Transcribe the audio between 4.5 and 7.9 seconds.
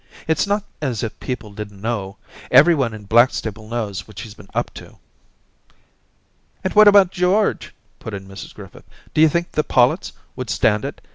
up to.' 'And what about George?'